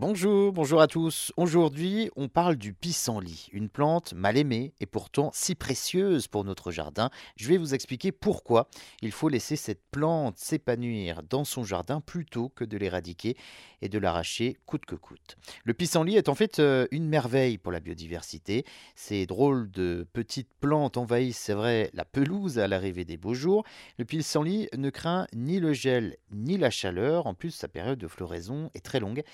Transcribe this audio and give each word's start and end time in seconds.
Bonjour, 0.00 0.52
bonjour 0.52 0.80
à 0.80 0.86
tous. 0.86 1.32
Aujourd'hui, 1.36 2.08
on 2.14 2.28
parle 2.28 2.54
du 2.54 2.72
pissenlit, 2.72 3.48
une 3.50 3.68
plante 3.68 4.12
mal 4.14 4.36
aimée 4.36 4.72
et 4.78 4.86
pourtant 4.86 5.32
si 5.34 5.56
précieuse 5.56 6.28
pour 6.28 6.44
notre 6.44 6.70
jardin. 6.70 7.10
Je 7.34 7.48
vais 7.48 7.56
vous 7.56 7.74
expliquer 7.74 8.12
pourquoi 8.12 8.68
il 9.02 9.10
faut 9.10 9.28
laisser 9.28 9.56
cette 9.56 9.82
plante 9.90 10.38
s'épanouir 10.38 11.24
dans 11.28 11.42
son 11.42 11.64
jardin 11.64 12.00
plutôt 12.00 12.48
que 12.48 12.62
de 12.62 12.76
l'éradiquer 12.76 13.36
et 13.82 13.88
de 13.88 13.98
l'arracher 13.98 14.56
coûte 14.66 14.86
que 14.86 14.94
coûte. 14.94 15.36
Le 15.64 15.74
pissenlit 15.74 16.16
est 16.16 16.28
en 16.28 16.36
fait 16.36 16.60
euh, 16.60 16.86
une 16.92 17.08
merveille 17.08 17.58
pour 17.58 17.72
la 17.72 17.80
biodiversité. 17.80 18.64
Ces 18.94 19.26
drôles 19.26 19.68
de 19.72 20.06
petites 20.12 20.54
plantes 20.60 20.96
envahissent, 20.96 21.38
c'est 21.38 21.54
vrai, 21.54 21.90
la 21.92 22.04
pelouse 22.04 22.60
à 22.60 22.68
l'arrivée 22.68 23.04
des 23.04 23.16
beaux 23.16 23.34
jours. 23.34 23.64
Le 23.98 24.04
pissenlit 24.04 24.68
ne 24.76 24.90
craint 24.90 25.26
ni 25.34 25.58
le 25.58 25.72
gel 25.72 26.18
ni 26.30 26.56
la 26.56 26.70
chaleur. 26.70 27.26
En 27.26 27.34
plus, 27.34 27.50
sa 27.50 27.66
période 27.66 27.98
de 27.98 28.06
floraison 28.06 28.70
est 28.74 28.84
très 28.84 29.00
longue. 29.00 29.24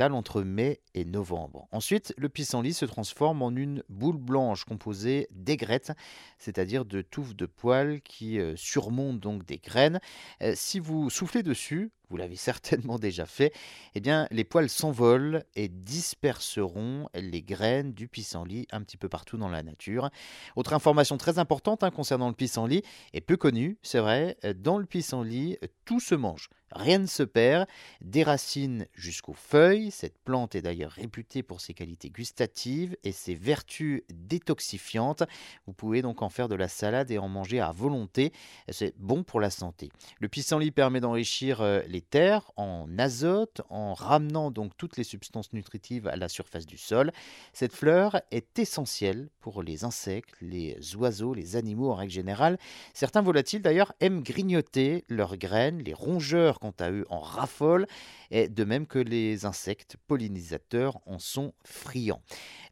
Entre 0.00 0.42
mai 0.42 0.80
et 0.94 1.04
novembre. 1.04 1.68
Ensuite, 1.72 2.14
le 2.16 2.28
pissenlit 2.28 2.74
se 2.74 2.84
transforme 2.84 3.42
en 3.42 3.50
une 3.50 3.82
boule 3.88 4.16
blanche 4.16 4.64
composée 4.64 5.28
d'aigrettes, 5.30 5.92
c'est-à-dire 6.38 6.84
de 6.84 7.02
touffes 7.02 7.36
de 7.36 7.46
poils 7.46 8.00
qui 8.02 8.38
euh, 8.38 8.54
surmontent 8.56 9.18
donc 9.18 9.44
des 9.46 9.58
graines. 9.58 10.00
Euh, 10.42 10.52
si 10.56 10.78
vous 10.78 11.10
soufflez 11.10 11.42
dessus, 11.42 11.90
vous 12.10 12.16
l'avez 12.16 12.36
certainement 12.44 12.98
déjà 12.98 13.26
fait, 13.26 13.52
eh 13.94 14.00
bien, 14.00 14.26
les 14.30 14.44
poils 14.44 14.68
s'envolent 14.68 15.44
et 15.54 15.68
disperseront 15.68 17.08
les 17.14 17.42
graines 17.42 17.92
du 17.92 18.08
pissenlit 18.08 18.66
un 18.70 18.82
petit 18.82 18.96
peu 18.96 19.08
partout 19.08 19.36
dans 19.36 19.48
la 19.48 19.62
nature. 19.62 20.10
Autre 20.56 20.72
information 20.72 21.16
très 21.16 21.38
importante 21.38 21.82
hein, 21.82 21.90
concernant 21.90 22.28
le 22.28 22.34
pissenlit, 22.34 22.82
et 23.12 23.20
peu 23.20 23.36
connue, 23.36 23.78
c'est 23.82 24.00
vrai, 24.00 24.36
dans 24.56 24.78
le 24.78 24.86
pissenlit, 24.86 25.58
tout 25.84 26.00
se 26.00 26.14
mange. 26.14 26.48
Rien 26.74 26.98
ne 26.98 27.06
se 27.06 27.22
perd, 27.22 27.66
des 28.00 28.24
racines 28.24 28.86
jusqu'aux 28.94 29.34
feuilles. 29.34 29.92
Cette 29.92 30.18
plante 30.18 30.56
est 30.56 30.62
d'ailleurs 30.62 30.90
réputée 30.90 31.44
pour 31.44 31.60
ses 31.60 31.72
qualités 31.72 32.10
gustatives 32.10 32.96
et 33.04 33.12
ses 33.12 33.36
vertus 33.36 34.02
détoxifiantes. 34.12 35.22
Vous 35.66 35.72
pouvez 35.72 36.02
donc 36.02 36.22
en 36.22 36.28
faire 36.28 36.48
de 36.48 36.56
la 36.56 36.66
salade 36.66 37.12
et 37.12 37.18
en 37.18 37.28
manger 37.28 37.60
à 37.60 37.70
volonté. 37.70 38.32
C'est 38.70 38.94
bon 38.98 39.22
pour 39.22 39.40
la 39.40 39.50
santé. 39.50 39.90
Le 40.18 40.28
pissenlit 40.28 40.72
permet 40.72 41.00
d'enrichir 41.00 41.60
euh, 41.60 41.80
les 41.94 42.00
terres 42.00 42.50
en 42.56 42.88
azote 42.98 43.62
en 43.70 43.94
ramenant 43.94 44.50
donc 44.50 44.76
toutes 44.76 44.96
les 44.96 45.04
substances 45.04 45.52
nutritives 45.52 46.08
à 46.08 46.16
la 46.16 46.28
surface 46.28 46.66
du 46.66 46.76
sol. 46.76 47.12
Cette 47.52 47.72
fleur 47.72 48.20
est 48.32 48.58
essentielle 48.58 49.28
pour 49.40 49.62
les 49.62 49.84
insectes, 49.84 50.34
les 50.40 50.96
oiseaux, 50.96 51.34
les 51.34 51.54
animaux 51.54 51.92
en 51.92 51.94
règle 51.94 52.12
générale. 52.12 52.58
Certains 52.94 53.22
volatiles 53.22 53.62
d'ailleurs 53.62 53.92
aiment 54.00 54.24
grignoter 54.24 55.04
leurs 55.08 55.36
graines, 55.36 55.84
les 55.84 55.94
rongeurs 55.94 56.58
quant 56.58 56.74
à 56.80 56.90
eux 56.90 57.06
en 57.10 57.20
raffolent, 57.20 57.86
et 58.32 58.48
de 58.48 58.64
même 58.64 58.88
que 58.88 58.98
les 58.98 59.46
insectes 59.46 59.96
pollinisateurs 60.08 60.98
en 61.06 61.20
sont 61.20 61.54
friands. 61.62 62.22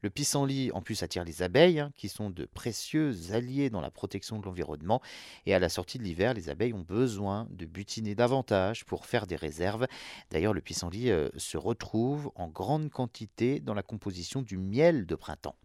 Le 0.03 0.11
pissenlit 0.11 0.73
en 0.73 0.83
plus 0.83 1.05
attire 1.05 1.23
les 1.23 1.43
abeilles, 1.43 1.78
hein, 1.78 1.93
qui 1.95 2.09
sont 2.09 2.28
de 2.28 2.45
précieux 2.45 3.15
alliés 3.33 3.70
dans 3.70 3.81
la 3.81 3.93
protection 3.93 4.41
de 4.41 4.45
l'environnement, 4.45 5.00
et 5.47 5.55
à 5.55 5.61
la 5.61 5.69
sortie 5.69 5.98
de 5.98 6.03
l'hiver, 6.03 6.34
les 6.34 6.48
abeilles 6.48 6.73
ont 6.73 6.81
besoin 6.81 7.47
de 7.50 7.67
butiner 7.67 8.17
davantage 8.17 8.84
pour 8.84 9.06
des 9.27 9.37
réserves. 9.37 9.87
D'ailleurs, 10.31 10.55
le 10.55 10.61
pissenlit 10.61 11.11
euh, 11.11 11.29
se 11.37 11.57
retrouve 11.57 12.31
en 12.35 12.49
grande 12.49 12.91
quantité 12.91 13.61
dans 13.61 13.75
la 13.75 13.83
composition 13.83 14.43
du 14.43 14.57
miel 14.57 15.07
de 15.07 15.15
printemps. 15.15 15.57